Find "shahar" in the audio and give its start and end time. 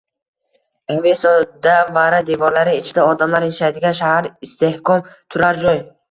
3.99-4.31